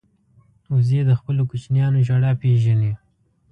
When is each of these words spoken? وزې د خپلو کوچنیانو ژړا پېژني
وزې 0.73 0.99
د 1.05 1.11
خپلو 1.19 1.41
کوچنیانو 1.49 2.03
ژړا 2.07 2.31
پېژني 2.41 2.91